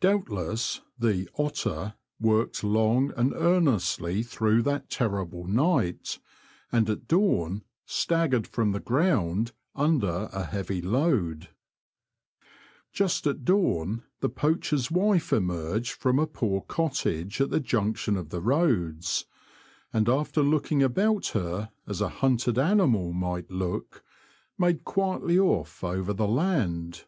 Doubtless 0.00 0.80
the 0.98 1.28
''Otter" 1.36 1.94
worked 2.18 2.64
long 2.64 3.12
and 3.16 3.32
earnestly 3.34 4.24
through 4.24 4.62
that 4.62 4.90
terrible 4.90 5.46
night, 5.46 6.18
and 6.72 6.90
at 6.90 7.06
dawn 7.06 7.62
staggered 7.86 8.48
from 8.48 8.72
the 8.72 8.80
ground 8.80 9.52
under 9.76 10.28
a 10.32 10.42
heavy 10.46 10.82
load. 10.82 11.36
88 11.36 11.40
The 11.40 11.46
Confessions 12.50 12.50
of 12.50 12.50
a 12.50 12.50
Poacher, 12.50 12.92
Just 12.92 13.26
at 13.28 13.44
dawn 13.44 14.02
the 14.18 14.28
poacher's 14.28 14.90
wife 14.90 15.32
emerged 15.32 15.92
from 15.92 16.18
a 16.18 16.26
poor 16.26 16.60
cottage 16.62 17.40
at 17.40 17.50
the 17.50 17.60
junction 17.60 18.16
of 18.16 18.30
the 18.30 18.40
roads, 18.42 19.24
and 19.92 20.08
after 20.08 20.42
looking 20.42 20.82
about 20.82 21.28
her 21.28 21.70
as 21.86 22.00
a 22.00 22.08
hunted 22.08 22.58
animal 22.58 23.12
might 23.12 23.52
look, 23.52 24.02
made 24.58 24.82
quietly 24.82 25.38
off 25.38 25.84
over 25.84 26.12
the 26.12 26.26
land. 26.26 27.04